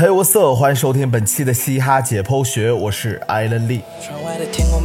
[0.00, 3.80] 嘿，我色，欢迎收听本期的嘻哈解剖学，我是艾伦利。
[4.00, 4.77] 窗外的天空，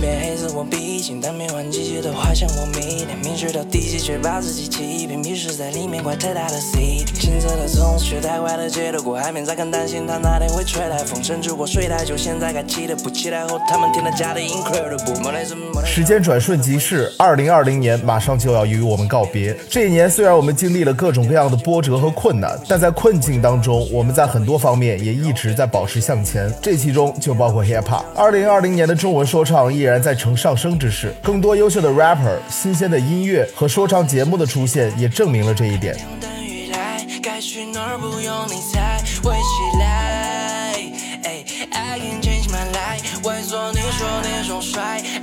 [1.03, 7.03] 我闭紧，但变换季节的花香我迷恋，明知道第几，却把自己欺骗，迷失在里面，怪太大的 CD。
[7.19, 15.83] 青涩的总是却太快的接得过海面，再看担心它哪天会吹来风，甚至我睡太久，现在该期待不期待后他们添了加的 incredible。
[15.85, 19.55] 时间转瞬即逝，二零二零年马上就要与我们告别。
[19.69, 26.51] 这一年虽然我们经历了各种各样的波折和困难，但在困境当中，我们在很多方面也一直在保持向前。
[26.61, 28.03] 这其中就包括 hip hop。
[28.15, 30.89] 二零二零年的中文说唱依然在呈上升之
[31.21, 35.95] 更多优秀的 rapper、新鲜的音乐和说唱节目的出现也证明了这一点。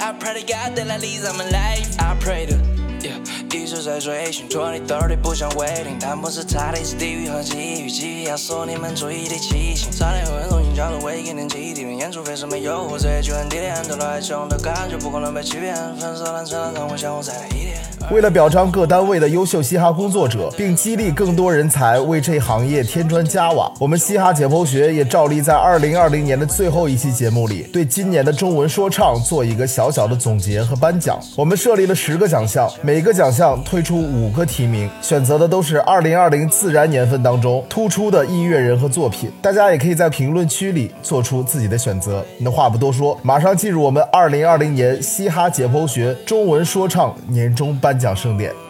[0.00, 0.12] I。
[0.20, 1.96] pray to God that I lead my life。
[1.98, 2.54] I pray to
[3.00, 3.18] yeah，
[3.52, 9.90] 一直在追寻，twenty thirty 不想 waiting，但不是差的是地狱和机遇，机遇压缩你们注意力清醒。
[9.90, 15.74] 差点会重新交的唯一能基地，演出费什么诱惑，这一句很低廉，得来穷的感觉不可能被欺骗。
[15.98, 17.80] 粉色蓝成，让我想我再来一点。
[18.10, 31.20] 为了表彰各单位的优秀嘻哈工作者，并激励更多人才为这行业添砖加瓦，我们嘻哈解剖学也照例在二零二零年的最后一期节目里，对今年的中文说唱做一个小小的总结和颁奖。
[31.36, 39.30] 我们设立了十个奖项，每个奖项推出五个提名，选择的都是二零二零自然年份当中突出的音乐人和作品。
[39.40, 42.24] 大家也可以在评论区里做出自己的选择。
[42.38, 48.00] 那话不多说，马上进入我们二零二零年嘻哈解剖学中文说唱年终颁。
[48.00, 48.69] 奖盛典。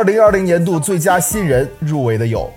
[0.00, 2.50] 二零二零年度最佳新人入围的有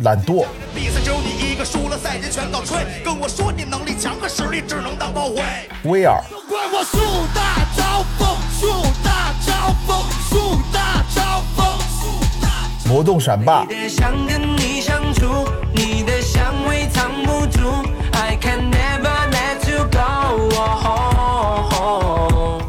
[0.00, 0.44] 懒惰。
[0.74, 2.76] 比赛只有你一个输了，赛前全靠吹。
[3.02, 5.36] 跟我说你能力强和实力只能当炮灰。
[5.84, 6.22] 威尔。
[6.46, 6.98] 怪我树
[7.34, 9.96] 大招风，树大招风，
[10.28, 11.66] 树大招风。
[12.86, 13.66] 魔动闪霸。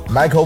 [0.07, 0.45] Michael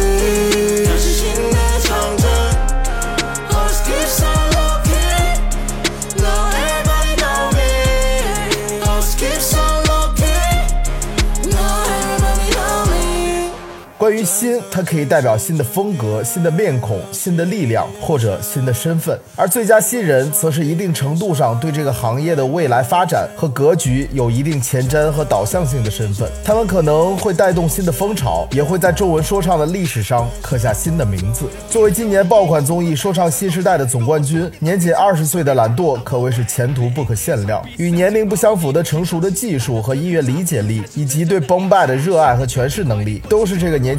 [14.11, 26.29] 关于新，它可以代表新的风格、新的面孔、新的力量或者新的身份；而最佳新人，则是一定程度上对这个行业的未来发展和格局有一定前瞻和导向性的身份。
[26.43, 31.45] 他们可能会带动新的风潮，也会在中文说唱的历史上刻下新的名字。
[31.69, 37.63] 作为今年爆款综艺《说唱新时代》的总冠军，年仅二十岁的懒惰可谓是前途不可限量。
[37.77, 43.97] 与年龄不相符的成熟的技术和音乐理解力，以及对崩败的热爱和诠释能力，都是这个年。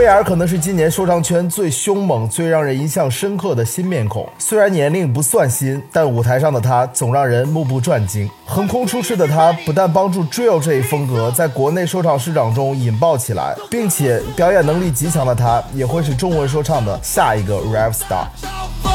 [0.00, 4.26] 威尔可能是今年说唱圈最凶猛、最让人印象深刻的新面孔。
[4.38, 8.26] 虽然年龄不算新，但舞台上的他总让人目不转睛。
[8.46, 18.89] 横空出世的他，不但帮助 drill 这一风格在国内说唱市场中引爆起来，并且表演能力极强的他，也会是中文说唱的下一个 rap star。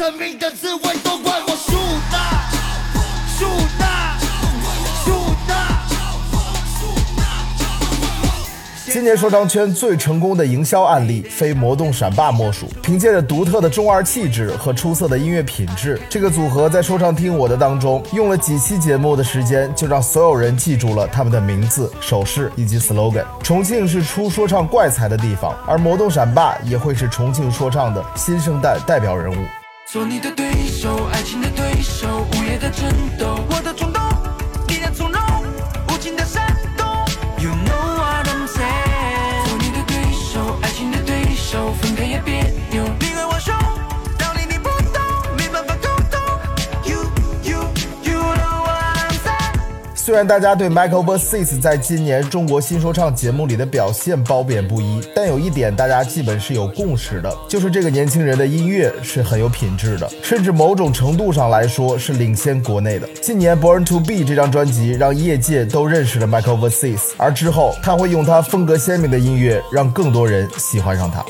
[0.00, 1.76] 生命的滋味都怪我树
[2.10, 2.48] 大，
[3.36, 3.44] 树
[3.78, 4.16] 大，
[5.04, 5.12] 树
[5.46, 5.52] 大。
[8.90, 12.66] 今年说唱圈最成功的营销案例，非魔动闪霸莫属。
[12.82, 23.26] 凭借着独特的中二气质和出色的音乐品质，这个组合在说唱听我的当中用了几期节目的时间，就让所有人记住了他们的名字、手势以及 slogan。
[23.42, 29.44] 重庆是出说唱怪才的地方，而魔动闪霸也会是重庆说唱的新生代代表人物。
[29.92, 32.88] 做你的对手，爱情的对手，午夜的争
[33.18, 34.00] 斗，我的冲动，
[50.10, 63.08] 虽然大家对 Michael Versis 在今年中国新说唱节目里的表现褒贬不一，但有一点大家基本是有共识的，就是这个年轻人的音乐是很有品质的，甚至某种程度上来说是领先国内的。
[63.22, 71.24] 今年 Born to Be 这张专辑让业界都认识了 Michael Versis，而之后他会用他风格鲜明的音乐让更多人喜欢上他。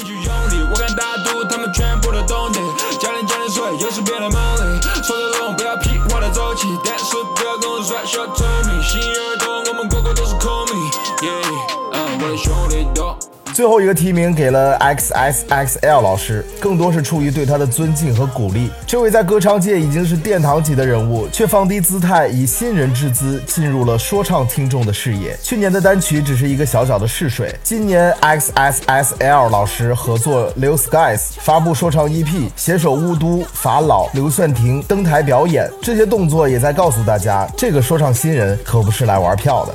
[13.60, 18.70] 最后一个提名给了 X S X L 老师，更多是出于对他的尊敬和鼓励。
[18.86, 25.36] 这位在歌唱界已经是殿堂级的人物，却放低姿态，以新人之姿进入了说唱听众的视野。
[25.42, 39.74] 去年的单曲只是一个小小的试水，今年 X S S L 老师合作 Lil Skies 发布说唱 EP，携手巫都、法老、刘炫廷登台表演，这些动作也在告诉大家，这个说唱新人可不是来玩票的。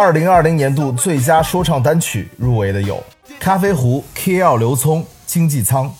[0.00, 2.94] 二零二零年度最佳说唱单曲入围的有
[3.40, 4.56] 《咖啡壶》、K.L.
[4.56, 5.92] 刘聪、经济舱。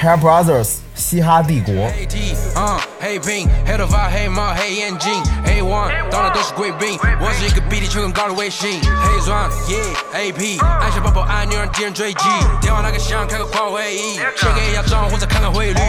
[0.00, 1.88] Hair Brothers 嘻哈帝国。
[3.00, 5.12] 黑屏，黑头发，黑帽，黑眼镜，
[5.44, 6.98] 黑王，到哪都是贵宾。
[7.20, 8.80] 我是一个比地球更高的卫星。
[8.80, 12.24] 黑钻，Yeah，AP，按下爆破按钮让敌人追击。
[12.60, 15.80] 电话那个响，开个跨会议，先给一下账户，再看看汇率。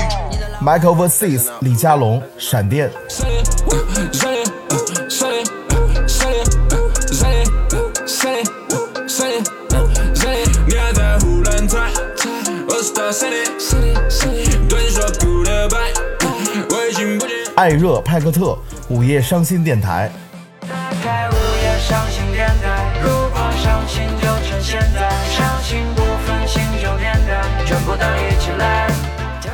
[0.62, 2.92] Michael vs 李佳隆，闪电。
[17.60, 18.58] 爱热派克特
[18.88, 20.10] 午夜伤心电台。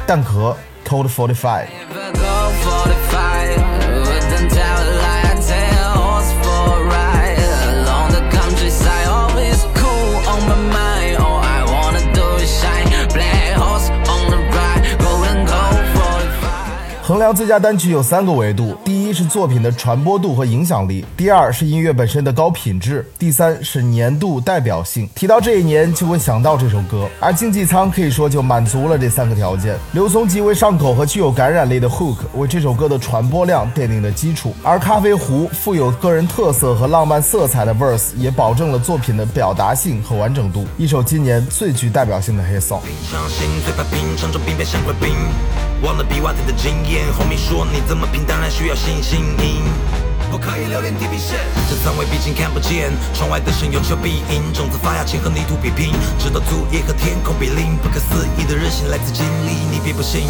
[0.06, 0.56] 蛋壳
[0.88, 2.25] Code Forty Five。
[17.08, 25.08] 衡量最佳单曲有三个维度：第一是作品的传播度和影响力；第二是音乐本身的高品质；第三是年度代表性。
[25.14, 27.08] 提到这一年，就会想到这首歌。
[27.20, 29.78] 而经济舱可以说就满足了这三个条件。
[29.92, 40.66] 刘松极为上口和具有感染力的 hook 为这首歌的传播量奠定了基础，而咖啡壶富有个人特色和浪漫色彩的 verse 也保证了作品的表达性和完整度。
[40.76, 42.80] 一首今年最具代表性的黑 song。
[45.86, 49.24] 忘了比瓦特的经验，红米说你怎么拼，当然需要信心。
[50.32, 51.38] 不可以留恋地平线，
[51.70, 57.78] 这仓位毕竟看不见，窗外的神有求必应，种子发芽前和泥土比拼，直到足以和天空比邻。
[57.78, 60.26] 不可思议的韧性来自经历，你别不信。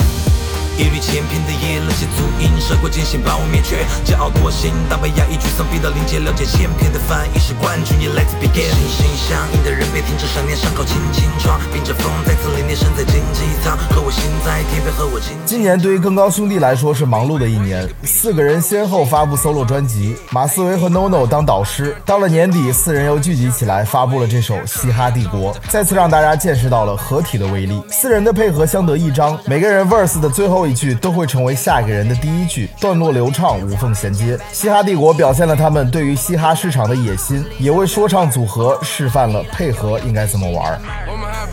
[0.77, 8.67] 一缕千篇的夜，那些足印，涉过艰辛把我灭绝，骄傲多心，当被压抑沮丧逼到临界，了解千篇的翻译是冠军，也来自 begin。
[8.75, 15.32] 心心相印的人别停止想念，伤口轻轻创，迎着风再次凛冽，身在经济舱，和我心在天边，和我今。
[15.46, 27.82] 今年对于更高兄弟来说是忙碌的一年，四个人先后发布 solo 专辑，马思唯和 NONO 当导师，到了年底，四人又聚集起来发布了这首《嘻哈帝国》，再次让大家见识到了合体的威力。
[27.89, 30.64] 四人的配合相得益彰，每个人 verse 的最后。
[30.65, 34.38] 一句都会成为下一个人的第一句，段落流畅，无缝衔接。
[34.51, 40.79] 嘻哈帝国表现了他们对于嘻哈市场的野心，也为说唱组合示范了配合应该怎么玩。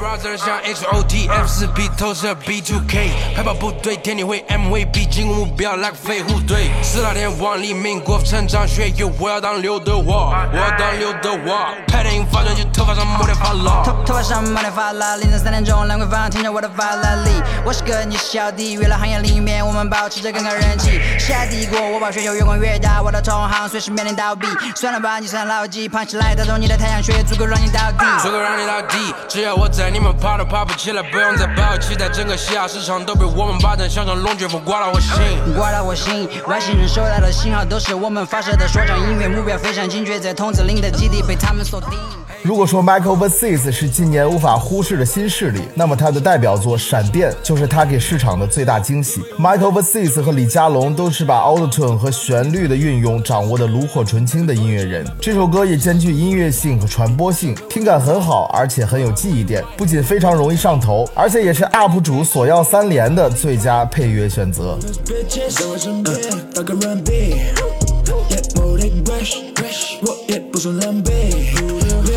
[0.03, 4.85] Brother 像 H O T F 四 B 投射 B two K 派跑部队天地会 M V
[4.85, 13.83] B 进攻目标 like 飞虎队四大天王黎明国成长学友我要当刘德华我要当刘德华拍电影发专辑，头发上抹点发蜡。
[13.85, 17.31] 头头发上满点发蜡，凌晨三点钟，兰桂坊听着我的法拉利。
[17.65, 21.01] 我是个你是小弟，娱乐行业里面我们保持着更高人气。
[21.19, 24.49] 下帝国，我把全球越滚越大，我的同行随时面临倒闭。
[24.75, 28.05] 算了吧，你算老几，胖起来打中你的太阳穴，足够让你倒地。
[28.21, 35.13] 足够让你倒地，只要我在，你们爬都爬不起来，不用再抱有期待，整个西亚市场都被我们霸占，像场龙卷风刮到我心。
[35.55, 41.91] 刮到我心，外星人收到的信号都是我们发射的说唱音乐，目标非常精确，在筒子林的基地被他们锁定。
[42.45, 49.21] 如果说 Michael v e r s e s 是今年无法忽视的新势力，那么他的代表作《闪电》就是他给市场的最大惊喜。
[49.39, 55.07] Michael v e r s e s 和李佳隆都是把 Autotune 和旋律的运用掌握的炉火纯青的音乐人。
[55.21, 64.77] 这首歌也兼具音乐性和传播性，听感很好，而且很有记忆点，不仅非常容易上头，而且也是 UP 主索要三连的最佳配乐选择。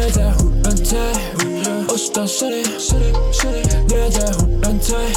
[0.05, 1.01] 내 자후한테
[1.91, 2.61] 옷이 다 시리
[3.87, 5.13] 내 자후한테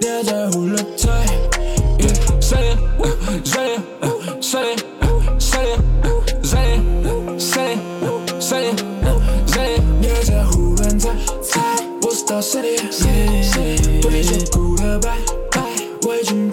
[0.00, 1.08] 내 자후한테
[2.42, 3.84] Say it, say it,
[4.42, 4.82] say it, say it,
[5.40, 6.80] say it,
[7.40, 7.80] say it,
[8.42, 8.82] say it,
[9.46, 9.84] say it.
[10.00, 11.10] 내 자후한테
[12.04, 14.00] 옷이 다 시리 시리 시리.
[14.00, 15.14] 불이 좀 구려 봐,
[15.52, 15.64] 봐.
[16.08, 16.47] 왜 좀.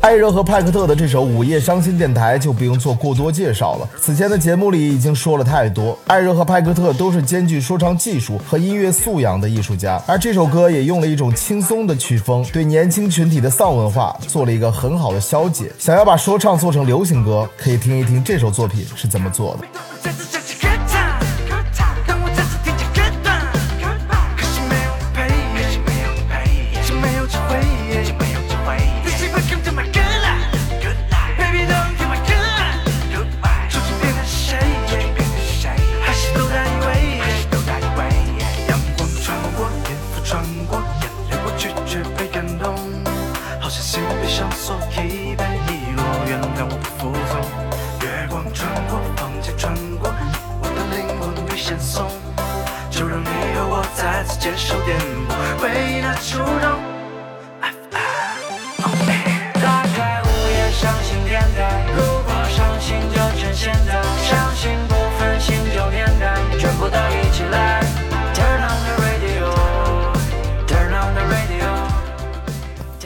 [0.00, 3.88] 艾热和派克特的这首《午夜伤心电台》就不用做过多介绍了。
[4.00, 15.70] 此前的节目里已经说了太多，艾热和派克特都是兼具说唱技术和音乐素养的艺术家，而这首歌也用了一种轻松的曲风，对年轻群体的丧文化做了一个很好的消解。
[15.78, 20.10] 想要把说唱做成流行歌，可以听一听这首作品是怎么做的。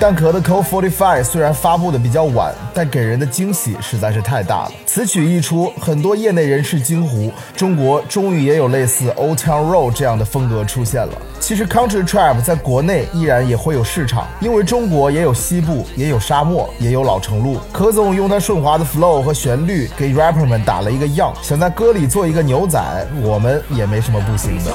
[0.05, 4.73] 蛋壳的 Code Forty Five 虽然发布的比较晚，但给人的惊喜实在是太大了。
[4.85, 11.13] 此曲一出，很多业内人士惊呼：中国终于也有类似 Old Town Road 这样的风格出现了。
[11.41, 17.57] 其实 Country Trap 在国内依然也会有市场，因为中国也有西部，也有沙漠，也有老城路。
[17.73, 22.79] 柯总用他顺滑的 flow 和旋律给 rapper 们打了一个样，想在歌里做一个牛仔，
[23.23, 24.71] 我们也没什么不行的。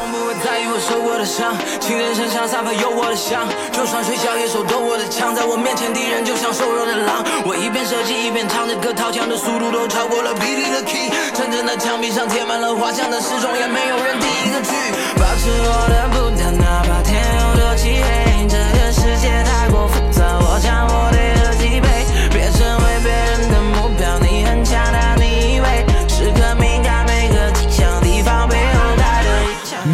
[0.80, 7.24] 受过的伤，情人身上散发有我的香，就算睡觉也手抖我的枪，在我面前敌人就像瘦弱的狼。
[7.46, 11.12] 我一边射击一边唱着歌，掏枪的速度都超过了 B T 的 key。
[11.34, 14.72] 真正的墙壁上贴满了画像，但始终也没有人第一个去。
[15.20, 18.29] 保持我的步调，哪怕天有多漆黑，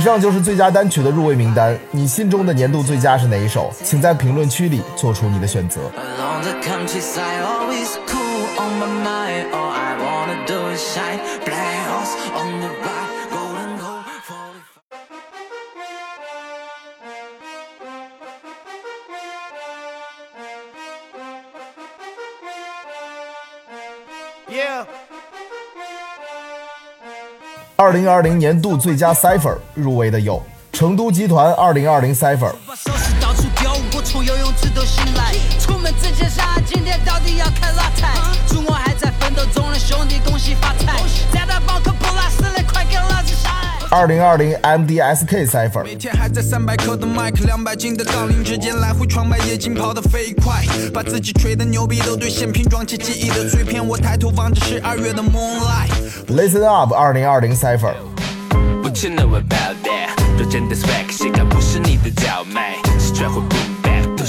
[0.06, 3.74] 以上就是最佳单曲的入围名单，你心中的年度最佳是哪一首？
[3.84, 5.82] 请在评论区里做出你的选择。
[27.78, 30.42] 二零二零年度最佳 Cipher 入围的有
[30.72, 35.34] 成都集团二零二零 Cipher、把手势到处丢，我从游泳池都醒来。
[35.60, 38.14] 出门之前想今天到底要开哪台？
[38.48, 41.02] 祝我还在奋斗中的兄弟恭喜发财！
[41.34, 41.78] 再打包
[43.96, 53.82] 二零二零 MDSK Cipher、每天还在三百克的麦克，两百斤的杠铃之间来回穿白，夜景跑得飞快，把自己吹的牛逼都兑现，拼装起记忆的碎片。
[53.88, 55.88] 我抬头望着十二月的 moonlight。
[56.28, 57.94] Listen Up 二零二零 Cipher、
[58.84, 60.10] What you know about that？
[60.38, 62.76] 若真的 swag，谁敢不是你的脚脉？
[63.00, 63.48] 是转回 boom
[63.82, 63.85] back，涂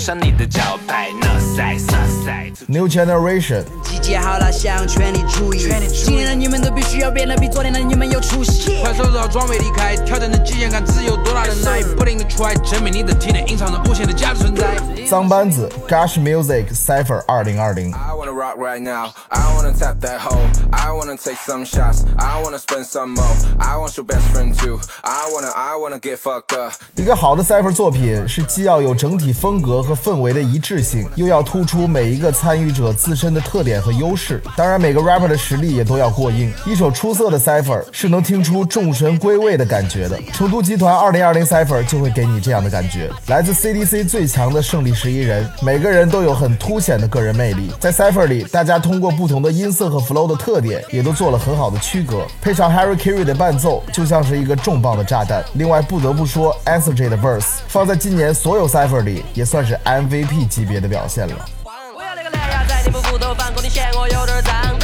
[0.07, 1.09] 上你的招牌。
[1.21, 2.65] No size, no size。
[2.69, 8.81] New Generation、集结好了，想全力注意，今天的你们都必须要变得比昨天的你们有有出息。
[8.83, 14.77] 快收拾好装备离开，挑战的极限感自己有多大的耐，不停的 try，证明你的体内隐藏着无限的价值存在。
[15.11, 17.93] 脏班子 Gush Music Cipher 二零二零。
[17.93, 19.11] I wanna rock right now.
[19.29, 20.39] I wanna tap that hoe.
[20.71, 22.05] I wanna take some shots.
[22.17, 23.27] I wanna spend some more.
[23.59, 24.79] I want your best friend too.
[25.03, 26.57] I wanna, I wanna get fucked
[26.95, 34.41] 一个好的 Cipher 作品是既要有整体风格和氛围的一致性，又要突出每一个参与者自身的特点和优势。
[34.57, 36.55] 当然，每个 rapper 的实力也都要过硬。
[36.65, 40.17] 一首出色的 Cipher 是能听出众神归位的感觉的。
[40.33, 43.11] 成都集团二零二零 Cipher 就就会给你这样的感觉。
[43.29, 47.73] 来自 CDC 最强的胜利十一人，每个人都有很凸显的个人魅力。
[47.81, 52.27] 在 Cipher 里，大家通过不同的音色和 flow 的特点，也都做了很好的区隔。
[52.43, 55.43] 配上 Harry Carey 的伴奏，就像是一个重磅的炸弹。
[55.55, 61.35] 另外，不得不说 Answer J 的 verse 放在今年所有 Cipher 里，也算是 MVP 级别的表现了。
[61.65, 64.76] 我要那个蓝牙在你们屋头放，过你嫌我有点脏。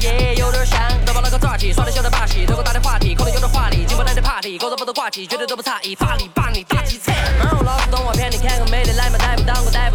[0.00, 0.78] 也有点像。
[1.04, 7.14] 都把那个抓起，耍的小点把戏，对我打的话题可能有点话题，进不来点 party，狗都不得挂起，绝对都不差异，法力把你打击惨。
[7.40, 9.19] 嗯，老子动画片你看个美女，来嘛带不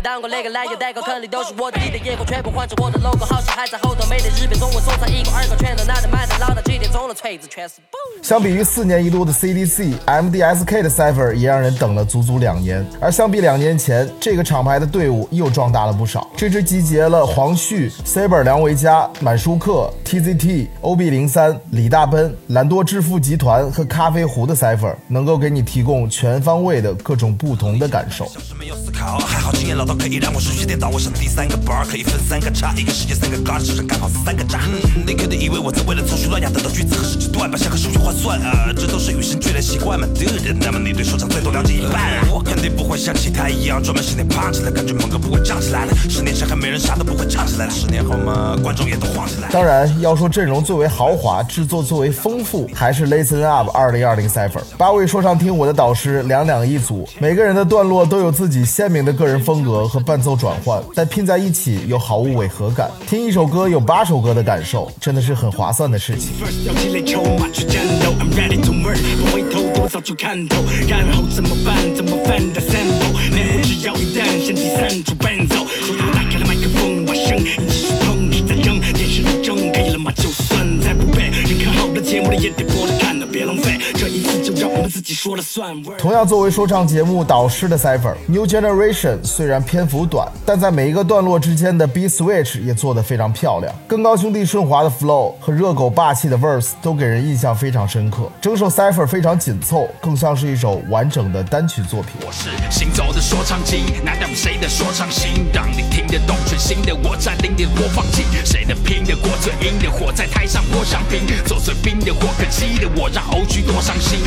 [0.05, 7.97] 当过，带不当过，那个来又带个，肯定都是我的，你的眼光全部换成我的 logo，好像还在后头，美的日本中文送上一个二个，全都拿着买的，老大几点钟了，锤子全是 boo。
[8.21, 16.27] 相比于四年一度的 CDC、MDSK 的 Cipher 也让人等了足足两年，而相比两年前，这个厂牌的队伍又壮大了不少。
[16.37, 28.25] 这支集结了黄旭、Saber、梁维嘉、满舒克、TZT、OB 零三、李大奔、兰多致富集团和咖啡壶的 Cipher，能够给你提供全方位的各种不同的感受。
[28.39, 30.89] 是没有思考，还好经验老道可以让我顺序颠倒。
[30.89, 34.59] 我想第三个 bar 可以分三个叉，一个世界三个 god，世上刚好三个渣。
[35.05, 40.55] 你肯定以为我在为了凑数乱雅等到句子和诗句段，把下个数据换算啊，这都是与生俱来习惯嘛，dude。
[40.59, 45.93] 那么你对说唱最多了解一半，我肯定不会像其他一样专门训练胖起来，感觉猛哥不会胀起来了。
[46.09, 49.49] 十年前还没人啥都不会唱起来了，十年后嘛，观众也都晃起来。
[49.51, 54.61] 当然，要说阵容最为豪华、制作最为丰富，还是 Listen Up 2020 Cipher。
[54.77, 62.89] 八位说唱听我的导师，两两一组，每个人的段落都有自己鲜明的个人风格和伴奏转换，但拼在一起又毫无违和感。
[63.07, 66.31] 听一首歌有八首歌的感受，真的是很划算的事情。
[66.41, 71.75] First 要积累筹码去战斗，I'm ready to work，不回头我早就看透，然后怎么办？
[71.95, 80.11] 怎么办的 sample，面目只要一旦身体散出伴奏，所以我打开了麦克风，把声音继续碰，你在扔，电视一睁，可以了吗？
[80.15, 85.79] 就算再不背，人看好的节目里也得播着看的，别浪费，这一次让我们自己说了算。
[85.95, 93.71] 同样作为说唱节目导师的 Cipher New Generation 虽然篇幅短，但在每一个段落之间的 B switch 也做得非常漂亮。
[93.87, 98.27] 更高兄弟顺滑的 flow 和热狗霸气的 verse 都给人印象非常深刻。
[98.41, 102.13] 整首 Cipher 非常紧凑，更像是一首完整的单曲作品。
[102.25, 106.95] 我是行走的说唱机，难道谁的说唱心让你听得懂全新的？
[107.03, 110.11] 我占领的播放器，谁能拼得过最硬的火？
[110.11, 114.19] 在台上泼香槟，做最冰的火，可惜的我让 OG 多伤心。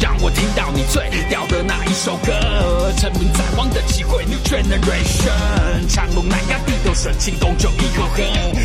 [0.00, 8.22] 让我听到你最屌的那一首歌，成名在望的机会，New Generation，长隆南亚地都顺庆功就一口喝，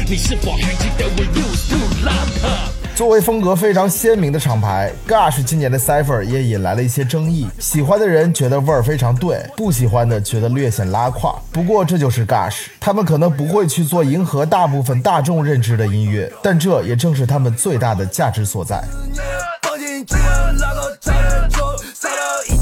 [0.08, 2.72] 你是否还记得我 used to love her？
[2.94, 7.48] 作为风格非常鲜明的厂牌，Gush 今年的 Cipher 也引来了一些争议。
[7.58, 11.42] 喜欢的人觉得味儿非常对，不喜欢的觉得略显拉胯。
[11.52, 18.84] 不过这就是 Gush，他们可能不会去做迎合大部分大众认知的音乐，但这也正是他们最大的价值所在。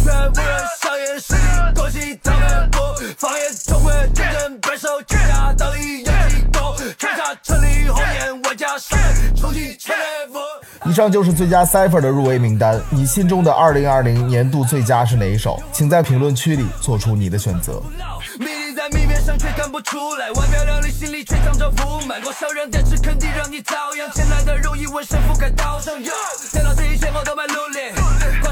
[0.09, 1.39] 到一圈无人上演实力，
[1.75, 2.77] 恭喜他们不
[3.17, 8.97] 放眼中会认真摆手，全家道理有机构，全家成立后面玩家上
[9.35, 10.89] 重新全 level。
[10.89, 15.61] 以上就是最佳 Cipher 的入围名单，你心中的2020年度最佳是哪一首？
[15.71, 17.81] 请在评论区里做出你的选择。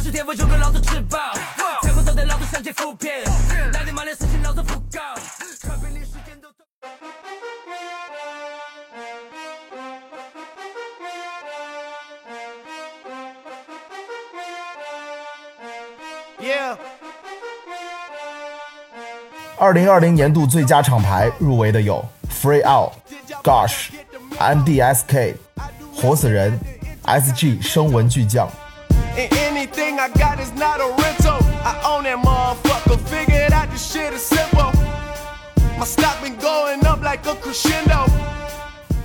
[0.10, 1.20] 天赋就跟老子吃饱，
[2.52, 3.12] 三千浮萍，
[3.74, 4.12] 来你妈的
[4.44, 4.78] 老子不。
[19.60, 22.94] 二零二零年度最佳厂牌入围的有 Free Out、
[23.44, 23.88] Gosh、
[24.38, 25.36] MDSK、
[25.96, 26.58] 活死人、
[27.04, 28.48] SG 声纹巨匠。
[29.18, 31.07] And
[31.68, 32.98] I own that motherfucker.
[33.10, 34.72] Figured out this shit is simple.
[35.78, 38.06] My stock been going up like a crescendo.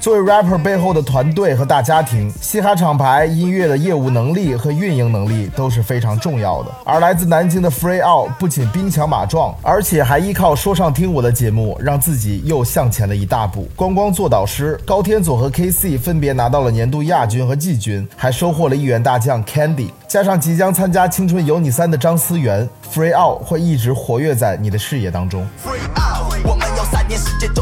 [0.03, 6.73] 作为 rapper 背后的团队和大家庭，嘻哈厂牌音乐的业务能力和运营能力都是非常重要的。
[6.85, 13.69] 而来自南京的 Free Out 不仅兵强马壮，而且还依靠说唱听我的节目，让自己又向前了一大步。
[13.77, 19.91] 光光做导师，高天佐和 KC 分别拿到了年度亚军和季军，还收获了一员大将 Candy。
[20.09, 25.47] 加上即将参加《青春有你三》的张思源，Free Out 会一直活跃在你的视野当中。
[25.65, 27.62] Free out，我们有三年时间终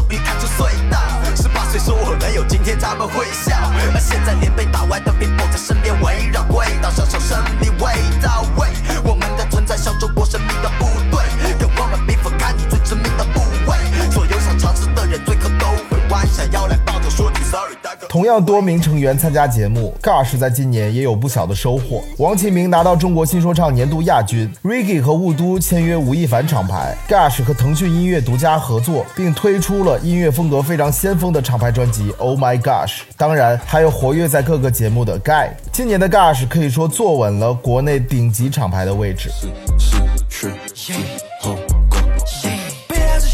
[2.31, 3.53] 没有今天，他们会笑。
[3.93, 7.91] 而现在连被打歪的苹果在身边围绕，跪倒享受胜利味
[8.21, 8.45] 道。
[8.55, 8.69] 喂，
[9.03, 10.90] 我们的存在像中国神秘的雾
[18.11, 22.03] 同样多名成员参加节目，Gush 在今年也有不小的收获。
[22.17, 32.87] 王启明拿到中国新说唱年度亚军，Ricky 和雾都签约吴亦凡厂牌，Gush 和腾讯音乐独家合作，并推出了音乐风格非常先锋的厂牌专辑《Oh My Gosh》。
[33.15, 35.47] 当然，还有活跃在各个节目的 Guy。
[35.71, 39.29] 今年的 Gush 可以说坐稳了国内顶级厂牌的位置。
[40.29, 40.49] 是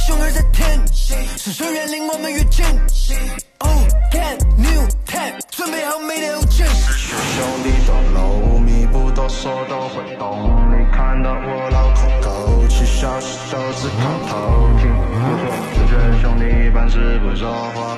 [0.06, 0.80] 熊儿在舔，
[1.36, 2.64] 是谁远离我们越近
[5.58, 15.07] 准备好每天有惊喜，是兄弟的路，你不多说都会懂，你看到我脑壳，勾起小手指，碰头顶。
[16.78, 17.98] 办事不说话。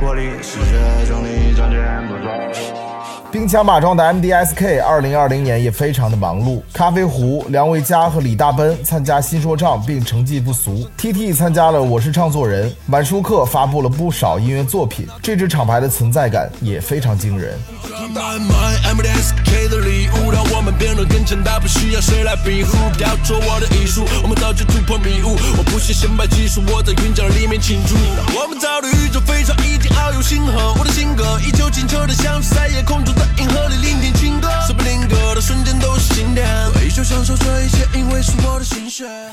[0.00, 3.20] 我的是这兄弟赚钱不说话。
[3.30, 6.62] 兵强马壮的 MDSK 二零二零年也非常的忙碌。
[6.72, 10.88] 咖啡壶、梁维嘉和李大奔参加新说唱，并成绩不俗。
[10.98, 15.06] TT 参加了《我是唱作人》，满舒克发布了不少音乐作品。
[15.22, 17.56] 这支厂牌的存在感也非常惊人。
[27.50, 27.96] 面庆祝。
[28.38, 33.12] 我们造的宇宙飞船已经遨游星河，我的性格依旧清澈的像是在夜空中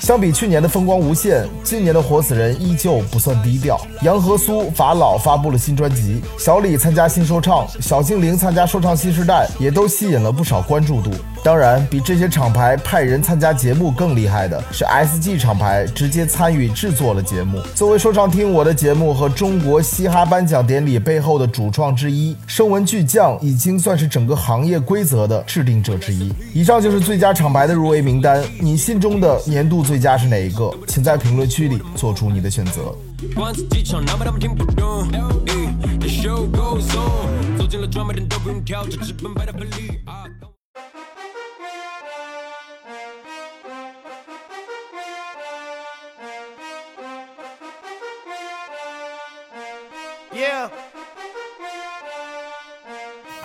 [0.08, 3.78] 相比去年的风光无限，今年的活死人依旧不算低调。
[4.04, 11.12] 杨和苏、法老发布了新专辑，小李参加新说唱，小精灵参加说唱新时代，也都吸引了不少关注度。
[11.44, 17.62] 当然，比这些厂牌派人参加节目更厉害的是 SG 厂牌直接参与制作了节目。
[17.76, 26.32] 作为说唱听我的节目和中国嘻哈颁奖典礼背后的主创之一，声纹巨匠已经算是整个行业规则的制定者之一。
[26.54, 30.72] 以上就是最佳厂牌的入围名单，你心中的年度最最佳是哪一个？
[30.88, 32.96] 请在评论区里做出你的选择。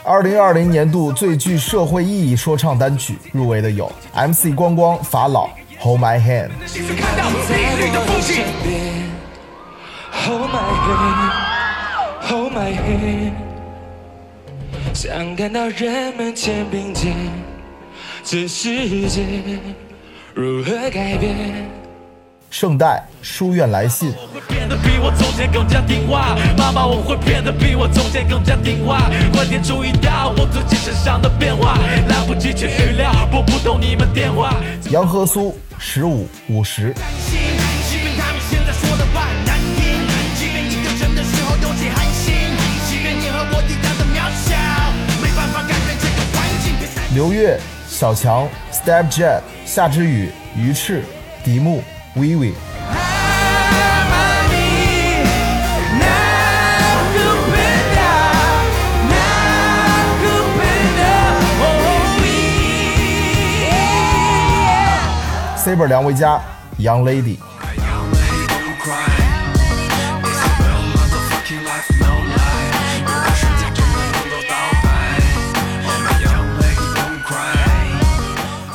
[0.05, 5.49] 二零二零年度最具社会意义说唱单曲入围的有 MC 光光、法老、
[5.83, 6.53] Hold My Hand。
[10.13, 11.33] Hold my hand,
[12.21, 13.33] hold my hand，
[14.95, 17.13] 想看到人们肩并肩，
[18.23, 19.25] 这世界
[20.33, 21.69] 如何改变？
[22.49, 24.15] 圣代书院来信，
[24.47, 26.37] 变得比我从前更加听话。
[26.57, 29.11] 妈妈，我会变得比我从前更加听话。
[29.33, 31.77] 快点注意到我最近身上的变化，
[32.09, 34.55] 来不及去预料，拨不通你们电话。
[34.91, 36.95] 杨和苏十五五十。
[47.13, 51.05] 刘越、小强、Step Jet、夏之雨、鱼翅、
[51.45, 51.83] 迪木、
[52.15, 52.55] Vivi。
[65.63, 66.41] Saber 梁维嘉
[66.77, 67.52] ，Young Lady。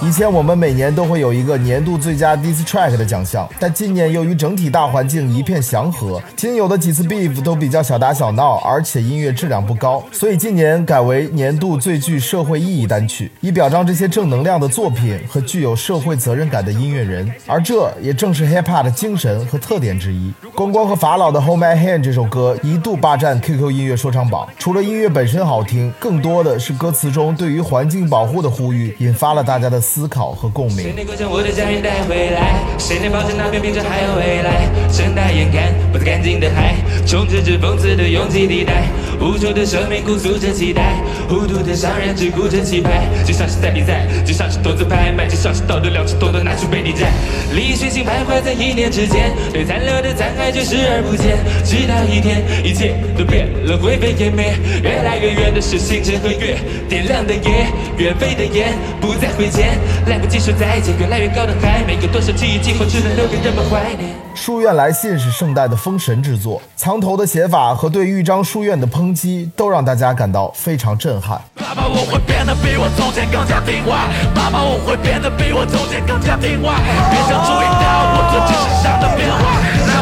[0.07, 17.29] 以前我们每年都会有一个年度最佳 dis track 的奖项，但今年由于整体大环境一片祥和，仅有的几次 beef 都比较小打小闹，而且音乐质量不高，所以今年改为年度最具社会意义单曲，以表彰这些正能量的作品和具有社会责任感的音乐人。
[17.45, 20.31] 而这也正是 hip hop 的精神和特点之一。
[20.55, 24.47] 光光和法老的《Hold My Hand》这首歌一度霸占 QQ 音乐说唱榜。
[24.57, 30.77] 除了音乐本身好听，更多的是歌词中对于环境保护的呼吁，引发了大家的思思考和共鸣。
[30.77, 32.61] 谁能够将我的家人带回来？
[32.77, 34.69] 谁能保证那片冰川还有未来？
[34.93, 38.85] 睁大眼看，不再干净的海，充斥着讽刺的拥挤地带，
[39.19, 47.11] 无助的生命鼓足着期待，糊涂的商人只顾着气派，就像是在比赛，就像是投资拍卖，就像是道德良知懂得拿出背地债，
[47.53, 59.77] 利益血腥徘徊在一念之间，对残留的残骸却视而不见，直到一天，一切都变了，灰飞烟灭，越来越远的是星辰和月，点亮的夜，远飞的烟不再回见，
[60.07, 64.13] 来不及说再见，越来越高的海，每个多少记忆今后只能留给人们怀念。
[64.35, 71.41] 书院来信是圣代的封神之作，藏头的写法和对豫章书院的抨击，都让大家感到非常震撼。
[71.55, 74.07] 爸爸，我会变得比我从前更加听话。
[74.33, 76.79] 爸爸，我会变得比我从前更加听话。
[77.09, 79.43] 别想注意到我最近身上的变化，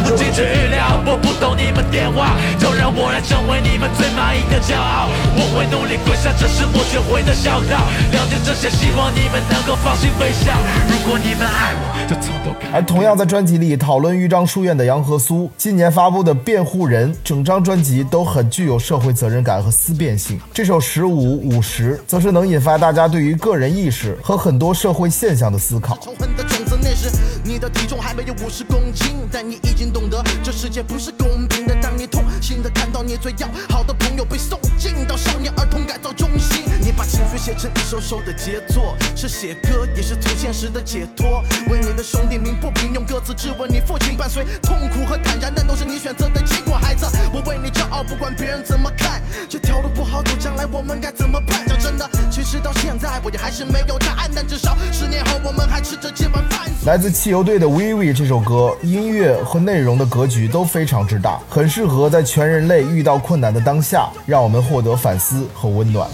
[0.05, 5.09] 来不及去预料，拨不动你们电话，就让我来成为你们最满意的骄傲。
[5.35, 7.81] 我会努力跪下，这是我学会的孝道。
[8.11, 10.53] 了解这些，希望你们能够放心微笑。
[10.87, 12.73] 如果你们爱我，就从头开始。
[12.75, 20.39] 而同样在专辑里讨论豫章书院的杨和苏，今年发布的《辩护人》整张专辑都很具有社会责任感和思辨性。
[20.53, 25.97] 这首《十五五十》则是能引发大家对于个人意识和很多社会现象的思考。
[25.97, 27.09] 仇恨的种子，那时
[27.43, 31.73] 你的体重还没有五十公斤，但你已经懂得这世界不是公平的。
[31.81, 36.64] 当你痛心的看到你最要好的朋友被送进到少年儿童改造中心，
[36.97, 41.43] 把情绪写成一首首的杰作，是写歌也是从现实的解脱。
[41.67, 46.77] 为你的兄弟鸣不平，用歌词质问你父亲，伴随痛苦和坦然，那都是你选择的结果。
[46.77, 51.65] 孩子，我为你骄傲，不管别人怎么看，这条路不好走，将来我们该怎么办？
[51.67, 56.61] 讲真的，其实到现在我也还是没有答案，但至少十年后我们还吃着这碗饭。
[56.85, 66.07] 来自汽油队的《We We》这首歌，音乐和内容的格局都非常之大，很适合在全人类遇到困难的当下，让我们获得反思和温暖。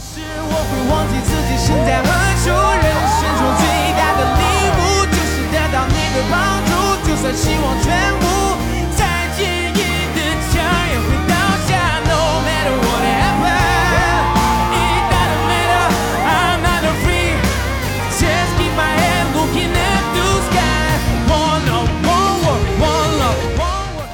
[0.89, 2.07] 忘记自己身在何
[2.43, 2.85] 处，人
[3.19, 3.63] 生中最
[3.97, 4.43] 大的礼
[4.77, 6.71] 物就是得到你的帮助，
[7.07, 8.10] 就算希望全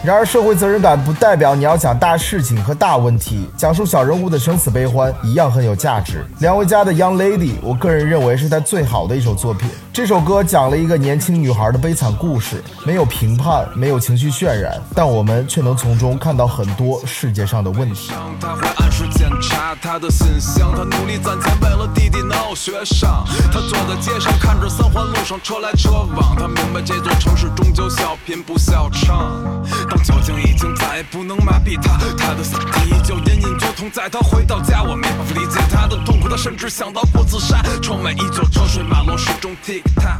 [0.07, 6.25] 然而，社会责任感不代表你要讲大事情和大问题，讲述小人物的生死悲欢一样很有价值。
[6.39, 9.69] 梁维嘉的《Young Lady》，我个人认为是他最好的一首作品。
[9.91, 18.13] 这首歌讲了一个年轻女孩的悲惨故事，没有评判，没有情绪渲染，但我们却能从中看到很多世界上的问题。
[18.39, 23.25] 他会按时检查他的信箱，他努力攒钱为了弟弟能学上。
[23.51, 29.96] 他坐在街上看着三环路上车来车往，他明白这座城市终究笑贫不笑娼。
[30.03, 33.89] 酒精已经再也不能麻痹他，他的身体依旧隐隐作痛。
[33.91, 37.61] 在他回到家，我没办法理解他的痛苦，他甚至想到过自杀。
[37.81, 40.19] 窗外依旧车水马龙，始终 tick tock。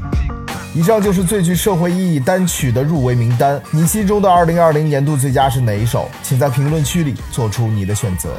[0.74, 3.60] 以上就是最具社会意义单曲的入围名单。
[3.72, 6.10] 你心中的2020年度最佳是哪一首？
[6.22, 8.30] 请在评论区里做出你的选择。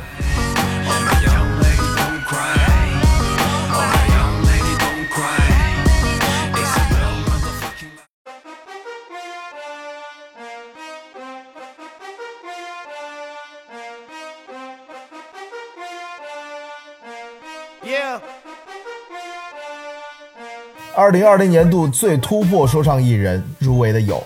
[20.98, 24.20] 二零二零年度最突破说唱艺人入围的有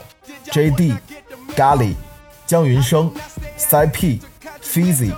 [0.51, 0.95] J.D、
[1.55, 1.95] 咖喱、
[2.47, 3.13] 江云升、
[3.59, 4.23] Sci P、
[4.63, 5.13] Fizzy。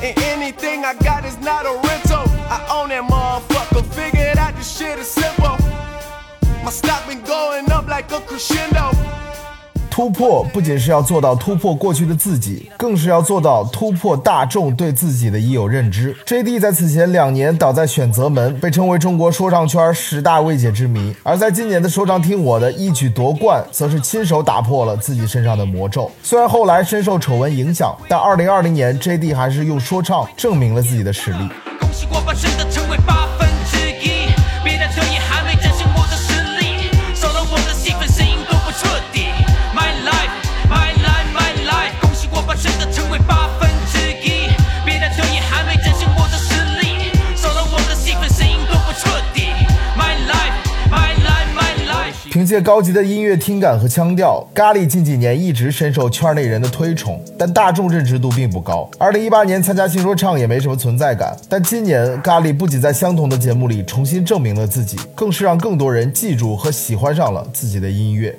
[0.00, 2.24] And anything I got is not a rental.
[2.48, 3.84] I own that motherfucker.
[3.92, 5.58] Figured out this shit is simple.
[6.64, 9.19] My stock been going up like a crescendo.
[9.90, 16.16] 突破不仅是要做到突破过去的自己，更是要做到突破大众对自己的已有认知。
[16.24, 26.10] J.D 在此前两年倒在选择门，被称为中国说唱圈十大未解之谜；而在今年的说唱听我的一举夺冠，则是亲手打破了自己身上的魔咒。
[26.22, 31.48] 虽然后来深受丑闻影响，但2020年 J.D 还是用说唱证明了自己的实力。
[31.80, 32.06] 恭喜
[52.50, 58.90] 借高级的音乐听感和腔调，咖喱近几年一直深受圈内人的推崇，但大众认知度并不高。
[58.98, 68.36] 二零一八年参加新说唱也没什么存在感，但今年咖喱不仅在相同的节目里重新证明了自己，更是让更多人记住和喜欢上了自己的音乐。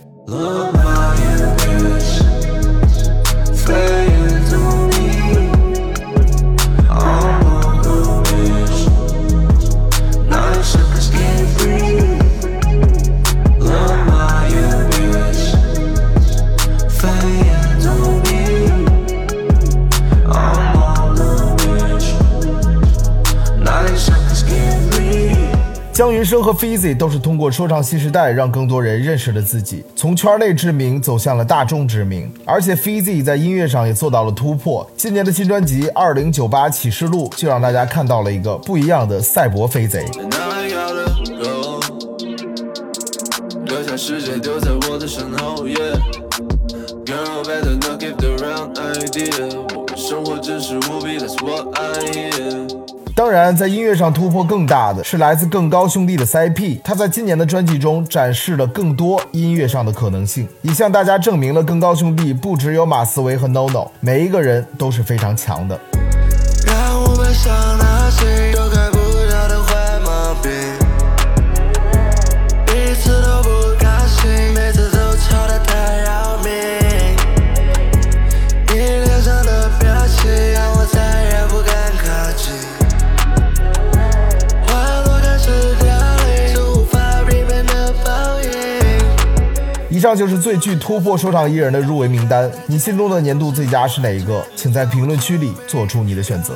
[26.02, 32.28] 姜云升和 Fizzy 都是通过说唱新时代让更多人认识了自己，从圈内知名走向了大众知名。
[32.44, 40.04] 而且 Fizzy 在音乐上也做到了突破，今年的新专辑《二零九八启示录》就让大家看到了一个不一样的赛博飞贼。
[49.96, 52.71] 生活真实无比，That's what I hear。
[53.32, 65.80] 当然，在音乐上突破更大的是来自更高兄弟的 CIP，他在今年的专辑中展示了更多音乐上的可能性，也向大家证明了更高兄弟不只有马思唯和 NONO，每一个人都是非常强的。
[66.68, 68.51] 让我们想那些
[90.02, 94.44] 以上就是最具突破说唱艺人的入围名单，你心中的年度最佳是哪一个？
[94.56, 96.56] 请在评论区里做出你的选择。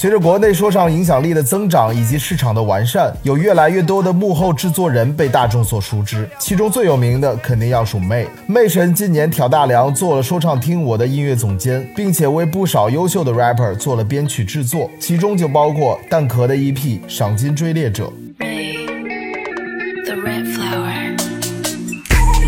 [0.00, 6.30] 随着国内说唱影响力的增长以及市场的完善，有越来越多的幕后制作人被大众所熟知。
[6.38, 8.28] 其中最有名的肯定要数妹。
[8.46, 16.76] 妹神今年挑大梁做了说唱听我的音乐总监，并且为不少优秀的 rapper 做了编曲制作，其中就包括蛋壳的 EP
[17.08, 18.04] 《赏金追猎者》。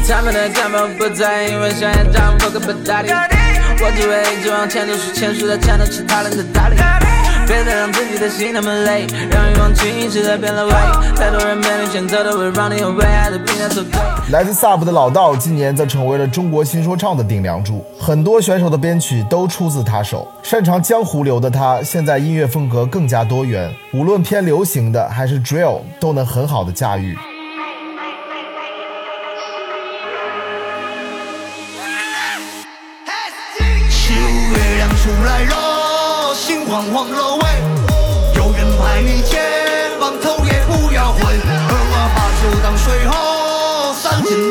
[0.09, 3.11] 他们的看法不在，因为想要当我个不搭理。
[3.83, 6.77] 我只会一直往前走，是前数的缠着其他人的道理。
[7.51, 10.73] 别再让自己的心那么累，让欲望轻易使它变了味。
[11.17, 14.01] 太多人面临选择都会让你有为爱的平台走退。
[14.31, 20.29] 来自 Sub 的老道今年则成为了中国新说唱的顶梁柱，很多选手的编曲都出自他手。
[20.45, 27.19] 擅长江湖流的他，现在音乐风格更加多元，无论偏流行的还是 Drill，都能很好的驾驭。
[33.91, 35.57] 十五月亮出来了，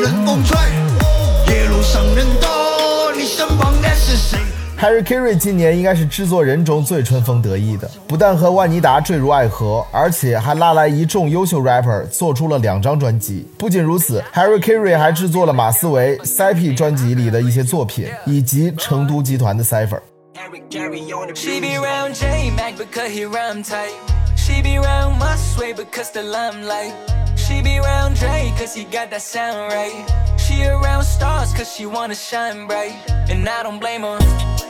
[0.00, 0.56] 千人风吹，
[1.52, 4.38] 夜路上人多，你身旁的是谁
[4.78, 13.46] ？Harry Carey 今年应该是制作人中最春风得意的，不但和万妮达坠入爱河，而且还拉来一众优秀 rapper 做出了两张专辑。
[13.58, 20.00] 不仅如此，Harry Carey 还制作了马思唯、CIP 专辑里的一些作品，以及成都集团的 Cipher。
[20.70, 21.86] She be
[27.50, 30.38] She be round Dre cause he got that sound right.
[30.38, 32.94] She around stars cause she wanna shine bright.
[33.28, 34.69] And I don't blame her.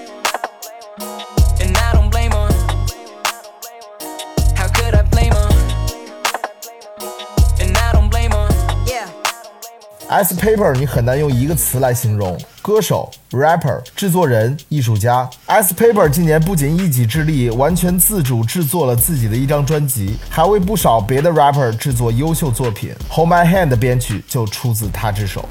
[10.11, 15.31] S Paper 你很难用一个词来形容，歌手、rapper、制作人、艺术家。
[15.47, 22.93] S Paper 今年不仅一己之力完全自主制作了自己的一张专辑，还为不少别的 rapper 制作优秀作品。
[23.09, 25.49] Hold My Hand 的编曲就出自他之手。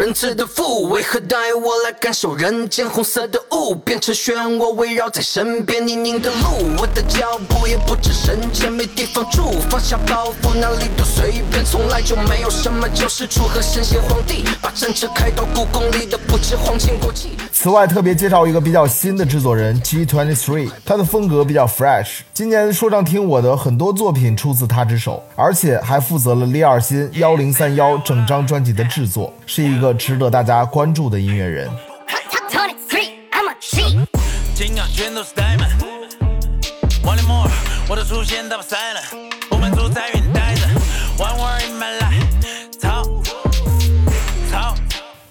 [0.00, 17.36] 仁慈的父，为何带我来感受人间红色的雾，变成漩涡围绕在身边泥泞的路，我的脚步也不止深浅，没地方住，放下包袱哪里都随便，从来就没有什么救世主和神仙皇帝，把战车开到故宫里的不止皇亲国戚。
[17.52, 22.20] 此外，特别介绍一个比较新的制作人 G Twenty Three，他的风格比较 fresh。
[22.32, 31.70] 今年说唱听我的很多作品出自他之手，而且还负责了李尔新幺零三幺整张专辑的制作，是一个值得大家关注的音乐人。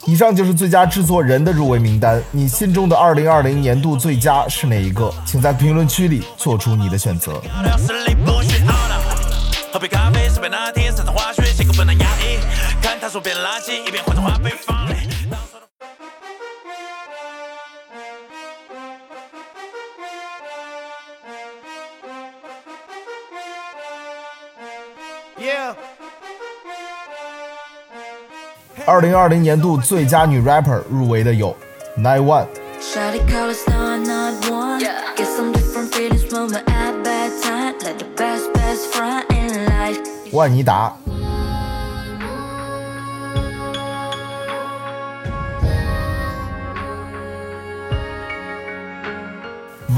[0.05, 5.13] 以上就是最佳制作人的入围名单你心中的二零二零年度最佳是哪一个？
[5.23, 7.39] 请在评论区里做出你的选择。
[13.09, 14.77] 说变垃圾，一边换着花被放。
[28.85, 31.55] 二零二零年度最佳女 rapper 入围的有
[31.95, 32.47] Nine One。
[40.31, 40.91] 万妮达、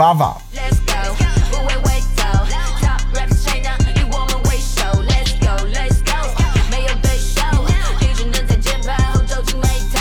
[0.01, 0.41] 套。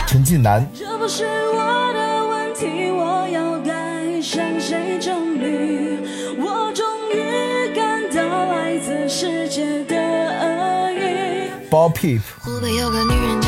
[0.06, 6.02] 陈近南、这不是我的问题，我要该向谁证明？
[6.36, 6.84] 我终
[7.14, 8.20] 于感到
[8.52, 11.50] 来自世界的恶意。
[11.70, 13.39] Bob Peep、湖北有个女人